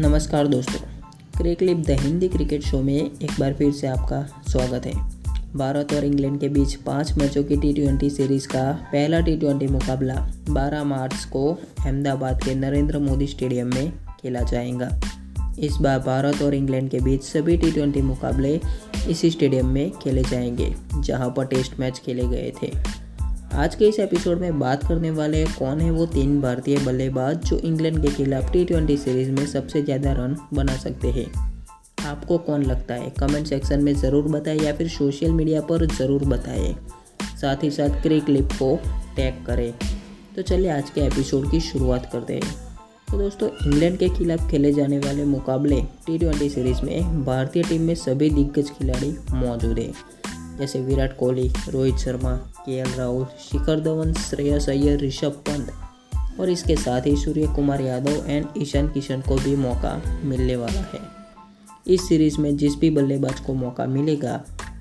नमस्कार 0.00 0.46
दोस्तों। 0.46 0.80
Cric 1.38 1.62
Lip 1.62 1.76
the 1.76 1.90
Hindi 1.90 2.28
cricket 2.28 2.62
show 2.62 2.82
में 2.82 2.96
एक 2.96 3.30
बार 3.40 3.52
फिर 3.54 3.72
से 3.72 3.86
आपका 3.86 4.42
स्वागत 4.48 4.86
है। 4.86 4.92
भारत 5.56 5.92
और 5.92 6.04
इंग्लैंड 6.04 6.40
के 6.40 6.48
बीच 6.48 6.74
पाँच 6.74 7.12
मैचों 7.12 7.44
की 7.44 7.56
टी 7.56 7.72
ट्वेंटी 7.72 8.10
सीरीज़ 8.10 8.48
का 8.48 8.72
पहला 8.72 9.20
टी 9.20 9.36
ट्वेंटी 9.36 9.66
मुकाबला 9.66 10.32
12 10.50 10.84
मार्च 10.84 11.24
को 11.24 11.52
अहमदाबाद 11.78 12.42
के 12.44 12.54
नरेंद्र 12.54 12.98
मोदी 12.98 13.26
स्टेडियम 13.26 13.66
में 13.66 13.92
खेला 14.22 14.40
जाएगा। 14.40 15.00
इस 15.58 15.76
बार 15.76 15.98
भारत 15.98 16.42
और 16.42 16.54
इंग्लैंड 16.54 16.90
के 16.90 17.00
बीच 17.00 17.22
सभी 17.22 17.56
टी 17.56 17.70
ट्वेंटी 17.70 18.02
मुकाबले 18.02 18.60
इसी 19.08 19.30
स्टेडियम 19.30 19.66
में 19.66 19.90
खेले 19.90 20.22
जाएँगे, 20.22 20.74
जहाँ 21.00 21.34
पर 21.36 21.44
टेस्ट 21.44 21.80
मैच 21.80 21.98
खेले 21.98 22.28
गए 22.28 22.52
थे। 22.62 22.99
आज 23.54 23.74
के 23.74 23.84
इस 23.84 23.98
एपिसोड 24.00 24.40
में 24.40 24.58
बात 24.58 24.86
करने 24.88 25.10
वाले 25.10 25.38
हैं 25.38 25.54
कौन 25.58 25.80
है 25.80 25.90
वो 25.90 26.04
तीन 26.06 26.40
भारतीय 26.40 26.78
बल्लेबाज 26.78 27.44
जो 27.44 27.56
इंग्लैंड 27.58 28.00
के 28.02 28.08
खिलाफ 28.08 28.50
टी 28.52 28.64
ट्वेंटी 28.64 28.96
सीरीज़ 28.96 29.30
में 29.30 29.44
सबसे 29.46 29.82
ज़्यादा 29.82 30.12
रन 30.12 30.36
बना 30.54 30.76
सकते 30.76 31.08
हैं। 31.08 31.26
आपको 32.06 32.38
कौन 32.38 32.62
लगता 32.62 32.94
है? 32.94 33.10
कमेंट 33.10 33.46
सेक्शन 33.46 33.82
में 33.82 33.92
ज़रूर 33.94 34.28
बताएँ 34.28 34.58
या 34.58 34.72
फिर 34.72 34.88
सोशल 34.88 35.32
मीडिया 35.32 35.60
पर 35.60 35.86
ज़रूर 35.86 36.24
बताएँ। 36.24 36.74
साथ 37.40 37.64
ही 37.64 37.70
साथ 37.70 38.02
क्रिक 38.02 38.24
क्लिप 38.24 38.52
को 38.52 38.74
टैग 39.16 39.44
करें। 39.46 39.72
तो 40.36 40.42
चलिए 40.42 40.70
आज 40.70 40.90
के 40.90 41.00
एपिसोड 41.00 41.50
की 41.50 41.60
शुरुआत 41.60 42.10
करते 42.12 42.34
हैं। 42.34 42.54
तो 43.10 43.18
दोस्तों, 43.18 43.48
इंग्लैंड 43.66 43.98
के 43.98 44.08
खिलाफ 44.08 44.48
खेले 44.50 44.72
जाने 44.72 44.98
वाले 44.98 45.24
मुकाबले 45.24 45.80
टी 46.06 46.18
ट्वेंटी 46.18 46.48
सीरीज़ 46.48 46.84
में 46.84 47.24
भारतीय 47.24 47.62
टीम 47.62 47.82
में 47.82 47.94
सभी 47.96 48.30
दिग्गज 48.30 48.70
खिलाड़ी 48.70 49.14
मौजूद 49.34 49.78
हैं। 49.78 49.92
जैसे 50.60 50.80
विराट 50.80 51.16
कोहली, 51.16 51.48
रोहित 51.68 51.96
शर्मा, 51.96 52.34
के 52.60 52.82
राहुल, 52.96 53.24
शिखर 53.40 53.80
धवन, 53.80 54.12
श्रेयस 54.20 54.68
अय्यर, 54.68 55.00
ऋषभ 55.00 55.42
पंत 55.48 56.40
और 56.40 56.50
इसके 56.50 56.76
साथ 56.76 57.06
ही 57.06 57.16
सूर्य 57.16 57.46
कुमार 57.46 57.80
यादव 57.80 58.26
एंड 58.26 58.46
ईशान 58.58 58.88
किशन 58.88 59.20
को 59.20 59.36
भी 59.36 59.54
मौका 59.56 60.00
मिलने 60.24 60.56
वाला 60.56 60.80
है। 60.80 61.00
इस 61.86 62.08
सीरीज़ 62.08 62.38
में 62.40 62.56
जिस 62.56 62.76
भी 62.76 62.90
बल्लेबाज 62.90 63.40
को 63.40 63.54
मौका 63.54 63.86
मिलेगा, 63.86 64.40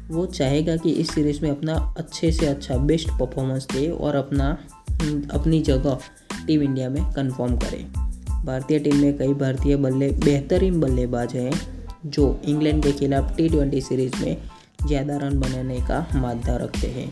वो 0.09 0.26
चाहेगा 0.26 0.76
कि 0.78 0.92
इस 0.92 1.14
सीरीज़ 1.14 1.42
में 1.42 1.50
अपना 1.52 1.76
अच्छे 1.98 2.31
से 2.31 2.46
अच्छा 2.46 2.78
बेस्ट 2.78 3.09
परफॉर्मेंस 3.09 3.68
दे 3.72 3.88
और 3.88 4.16
अपना, 4.16 4.52
अपनी 5.34 5.62
जगह 5.62 5.98
टीम 6.48 6.62
इंडिया 6.62 6.90
में 6.90 7.03
कंफर्म 7.14 7.58
करे। 7.58 7.86
भारतीय 8.46 8.80
टीम 8.80 8.96
में 8.96 9.18
कई 9.18 9.34
भारतीय 9.34 9.75
बल्ले, 9.75 10.12
बेहतरीन 10.25 10.80
बल्लेबाज 10.80 11.36
हैं 11.36 11.52
जो 12.06 12.40
इंग्लैंड 12.46 12.84
के 12.84 12.92
खिलाफ 12.92 13.36
टी 13.38 13.50
ट्वेंटी 13.50 13.81
सीरीज़ 13.81 14.22
में 14.22 14.38
ज़्यादा 14.85 15.17
रन 15.17 15.39
बनाने 15.39 15.80
का 15.81 16.05
मादा 16.16 16.55
रखते 16.55 16.88
हैं। 16.88 17.11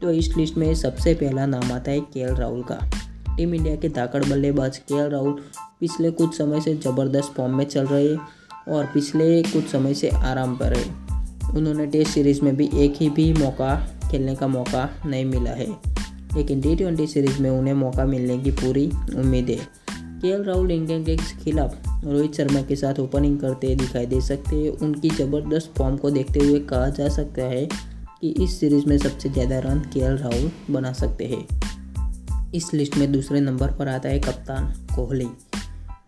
तो 0.00 0.10
इस 0.10 0.36
लिस्ट 0.36 0.56
में 0.56 0.74
सबसे 0.74 1.14
पहला 1.14 1.46
नाम 1.46 1.72
आता 1.72 1.90
है 1.90 2.00
के 2.00 2.34
राहुल 2.34 2.62
का। 2.62 2.78
टीम 3.36 3.54
इंडिया 3.54 3.76
के 3.76 3.88
धाकड़ 3.88 4.24
बल्लेबाज 4.24 4.78
के 4.78 5.08
राहुल 5.08 5.32
पिछले 5.80 6.10
कुछ 6.10 6.36
समय 6.38 6.60
से 6.60 6.74
ज़बरदस्त 6.74 7.32
फॉर्म 7.36 7.56
में 7.56 7.64
चल 7.64 7.86
रहे 7.86 8.14
और 8.74 8.86
पिछले 8.86 9.42
कुछ 9.42 9.66
समय 9.66 9.94
से 9.94 10.10
आराम 10.10 10.56
पर 10.56 10.74
रहे 10.74 11.58
उन्होंने 11.58 11.86
टेस्ट 11.86 12.10
सीरीज़ 12.10 12.40
में 12.44 12.56
भी 12.56 12.68
एक 12.74 12.94
ही 13.00 13.08
भी 13.10 13.32
मौका, 13.32 13.74
खेलने 14.10 14.34
का 14.34 14.46
मौका 14.46 14.88
नहीं 15.06 15.24
मिला 15.24 15.50
है। 15.50 15.66
लेकिन 16.36 16.60
टी 16.60 16.74
ट्वेंटी 16.76 17.06
सीरीज़ 17.06 17.40
में 17.42 17.50
उन्हें 17.50 17.74
मौका 17.74 18.04
मिलने 18.04 18.38
की 18.38 18.50
पूरी 18.52 18.86
उम्मीद 19.16 19.50
है। 19.50 19.56
के 19.90 20.42
राहुल 20.42 20.70
इंग्लैंड 20.70 21.06
के 21.06 21.16
खिलाफ 21.16 21.85
रोहित 22.04 22.34
शर्मा 22.34 22.62
के 22.62 22.76
साथ 22.76 23.00
ओपनिंग 23.00 23.38
करते 23.38 23.74
दिखाई 23.74 24.06
दे 24.06 24.20
सकते 24.20 24.56
हैं। 24.56 24.70
उनकी 24.78 25.10
ज़बरदस्त 25.10 25.72
फॉर्म 25.78 25.96
को 25.96 26.10
देखते 26.10 26.40
हुए 26.40 26.58
कहा 26.60 26.88
जा 26.88 27.08
सकता 27.08 27.42
है 27.42 27.66
कि 28.20 28.28
इस 28.44 28.58
सीरीज़ 28.60 28.86
में 28.86 28.96
सबसे 28.98 29.28
ज़्यादा 29.28 29.58
रन 29.58 29.80
के 29.94 30.16
राहुल 30.16 30.50
बना 30.70 30.92
सकते 30.92 31.24
हैं। 31.24 31.46
इस 32.54 32.72
लिस्ट 32.74 32.96
में 32.96 33.10
दूसरे 33.12 33.40
नंबर 33.40 33.72
पर 33.72 33.88
आता 33.88 34.08
है 34.08 34.18
कप्तान 34.18 34.72
कोहली। 34.94 35.28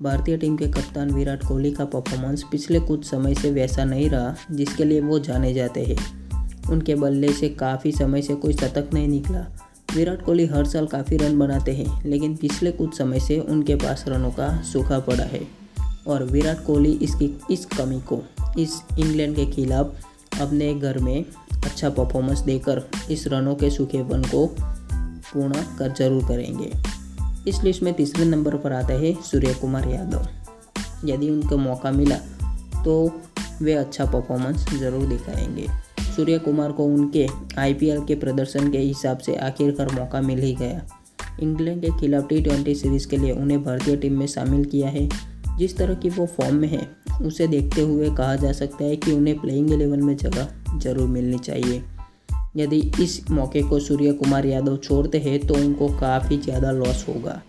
भारतीय 0.02 0.36
टीम 0.36 0.56
के 0.56 0.66
कप्तान 0.66 1.10
विराट 1.10 1.44
कोहली 1.44 1.70
का 1.70 1.84
परफॉर्मेंस 1.84 2.44
पिछले 2.50 2.80
कुछ 2.80 3.04
समय 3.04 3.34
से 3.34 3.50
वैसा 3.50 3.84
नहीं 3.84 4.08
रहा, 4.10 4.34
जिसके 4.50 4.84
लिए 4.84 5.00
वो 5.00 5.18
जाने 5.18 5.52
जाते 5.54 5.84
हैं। 5.84 5.96
उनके 6.70 6.94
बल्ले 6.94 7.32
से 7.32 7.48
काफ़ी 7.48 7.92
समय 7.92 8.22
से 8.22 8.34
कोई 8.34 8.52
शतक 8.52 8.90
नहीं 8.94 9.08
निकला। 9.08 9.46
विराट 9.94 10.22
कोहली 10.22 10.46
हर 10.46 10.64
साल 10.64 10.86
काफ़ी 10.86 11.16
रन 11.16 11.38
बनाते 11.38 11.72
हैं, 11.72 12.02
लेकिन 12.06 12.36
पिछले 12.36 12.70
कुछ 12.72 12.96
समय 12.98 13.20
से 13.20 13.38
उनके 13.40 13.74
पास 13.74 14.04
रनों 14.08 14.30
का 14.30 14.50
सूखा 14.62 14.98
पड़ा 14.98 15.24
है। 15.24 15.40
और 16.08 16.24
विराट 16.24 16.64
कोहली 16.64 16.92
इसकी, 16.92 17.30
इस 17.50 17.64
कमी 17.66 18.00
को, 18.02 18.22
इस 18.58 18.80
इंग्लैंड 18.98 19.36
के 19.36 19.46
खिलाफ 19.46 20.40
अपने 20.40 20.72
घर 20.74 20.98
में 20.98 21.24
अच्छा 21.64 21.90
परफॉर्मेंस 21.90 22.40
देकर 22.40 22.82
इस 23.10 23.26
रनों 23.26 23.54
के 23.54 23.70
सूखेपन 23.70 24.22
को 24.24 24.46
पूर्ण 25.32 25.62
कर 25.78 25.92
ज़रूर 25.92 26.24
करेंगे। 26.24 26.72
इस 27.48 27.62
लिस्ट 27.64 27.82
में 27.82 27.92
तीसरे 27.94 28.24
नंबर 28.24 28.56
पर 28.56 28.72
आता 28.72 28.94
है 28.94 29.12
सूर्य 29.22 29.54
कुमार 29.54 29.88
यादव। 29.88 30.28
यदि 31.04 31.30
उनको 31.30 31.56
मौका 31.56 31.90
मिला 31.90 32.16
तो 32.84 33.20
वे 33.62 33.72
अच्छा 33.74 34.04
परफॉर्मेंस 34.04 34.66
ज़रूर 34.70 35.06
दिखाएँगे। 35.06 35.66
सूर्य 36.16 36.38
कुमार 36.38 36.72
को 36.72 36.84
उनके 36.84 37.26
आईपीएल 37.58 38.04
के 38.04 38.14
प्रदर्शन 38.14 38.70
के 38.72 38.78
हिसाब 38.78 39.18
से 39.18 39.34
आखिरकार 39.36 39.92
मौका 39.92 40.20
मिल 40.20 40.38
ही 40.38 40.54
गया। 40.54 40.86
इंग्लैंड 41.42 41.80
के 41.82 41.90
खिलाफ 42.00 42.28
टी 42.28 42.40
ट्वेंटी 42.40 42.74
सीरीज़ 42.74 43.08
के 43.08 43.16
लिए 43.16 43.32
उन्हें 43.32 43.62
भारतीय 43.64 43.96
टीम 43.96 44.18
में 44.18 44.26
शामिल 44.26 44.64
किया 44.64 44.88
है। 44.88 45.08
जिस 45.58 45.76
तरह 45.76 45.94
की 45.94 46.08
वो 46.08 46.26
फॉर्म 46.28 46.56
में 46.56 46.68
है, 46.68 46.88
उसे 47.22 47.46
देखते 47.46 47.82
हुए 47.82 48.10
कहा 48.10 48.34
जा 48.36 48.52
सकता 48.52 48.84
है 48.84 48.96
कि 48.96 49.12
उन्हें 49.12 49.38
प्लेइंग 49.40 49.72
एलेवन 49.72 50.02
में 50.02 50.16
जगह 50.16 50.78
ज़रूर 50.78 51.08
मिलनी 51.08 51.38
चाहिए। 51.38 51.82
यदि 52.56 52.80
इस 53.00 53.20
मौके 53.30 53.62
को 53.62 53.78
सूर्य 53.80 54.12
कुमार 54.12 54.46
यादव 54.46 54.76
छोड़ते 54.76 55.18
हैं 55.18 55.38
तो 55.46 55.54
उनको 55.54 55.88
काफ़ी 55.98 56.38
ज़्यादा 56.38 56.70
लॉस 56.72 57.04
होगा। 57.08 57.40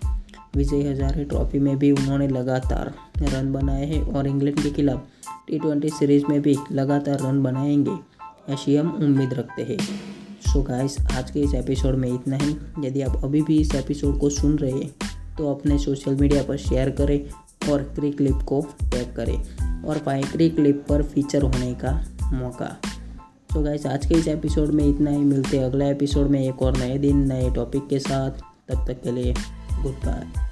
विजय 0.55 0.81
हजारे 0.83 1.23
ट्रॉफी 1.23 1.59
में 1.59 1.77
भी 1.79 1.91
उन्होंने 1.91 2.27
लगातार 2.27 2.93
रन 3.23 3.51
बनाए 3.53 3.85
हैं 3.85 4.01
और 4.03 4.27
इंग्लैंड 4.27 4.61
के 4.61 4.69
खिलाफ 4.71 5.07
टी 5.47 5.59
ट्वेंटी 5.59 5.89
सीरीज़ 5.89 6.25
में 6.29 6.41
भी 6.41 6.55
लगातार 6.71 7.19
रन 7.19 7.41
बनाएँगे, 7.43 7.97
ऐसी 8.53 8.75
हम 8.75 8.89
उम्मीद 9.03 9.33
रखते 9.33 9.63
हैं। 9.63 9.77
सो 10.43 10.61
गाइस 10.63 10.97
आज 11.13 11.31
के 11.31 11.39
इस 11.39 11.53
एपिसोड 11.55 11.95
में 11.95 12.09
इतना 12.09 12.37
ही। 12.37 12.55
यदि 12.87 13.01
आप 13.01 13.23
अभी 13.23 13.41
भी 13.41 13.59
इस 13.61 13.75
एपिसोड 13.75 14.17
को 14.19 14.29
सुन 14.31 14.57
रहे 14.57 14.71
हैं 14.71 14.91
तो 15.37 15.53
अपने 15.53 15.77
सोशल 15.79 16.15
मीडिया 16.15 16.43
पर 16.43 16.57
शेयर 16.57 16.89
करें 16.91 17.19
और 17.71 17.81
क्रिक 17.83 18.17
क्लिप 18.17 18.35
को 18.35 18.65
टैग 18.81 19.15
करें 19.15 19.39
और 19.83 19.97
पाए 19.97 20.21
क्लिप 20.21 20.85
पर 20.89 21.03
फीचर 21.03 21.41
होने 21.41 21.73
का 21.73 22.05
मौका। 22.33 22.77
तो 23.53 23.61
गाइस 23.61 23.85
आज 23.85 24.05
के 24.05 24.15
इस 24.15 24.27
एपिसोड 24.27 24.69
में 24.69 24.85
इतना 24.85 25.11
ही। 25.11 25.17
मिलते 25.17 25.57
हैं 25.57 25.65
अगला 25.65 25.85
एपिसोड 25.85 26.27
में 26.27 26.49
एक 26.49 26.61
और 26.61 26.77
नए 26.77 26.97
दिन, 26.97 27.27
नए 27.27 27.49
टॉपिक 27.51 27.87
के 27.87 27.99
साथ। 27.99 28.31
तब 28.71 28.87
तक 28.87 29.01
के 29.03 29.11
लिए 29.11 29.33
गुड 29.83 29.93
बाय 29.93 30.48